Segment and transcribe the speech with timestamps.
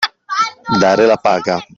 [0.79, 1.63] Dare la paga.